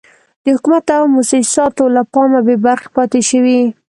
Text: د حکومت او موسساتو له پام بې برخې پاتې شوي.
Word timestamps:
د 0.43 0.45
حکومت 0.55 0.85
او 0.99 1.03
موسساتو 1.15 1.83
له 1.95 2.01
پام 2.13 2.31
بې 2.45 2.55
برخې 2.65 2.89
پاتې 2.95 3.19
شوي. 3.29 3.61